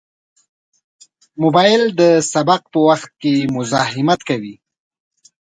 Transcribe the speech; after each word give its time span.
موبایل 1.41 1.83
د 1.99 2.01
سبق 2.33 2.61
په 2.73 2.79
وخت 2.87 3.11
کې 3.21 3.33
مزاحمت 3.55 4.19
کوي. 4.29 4.55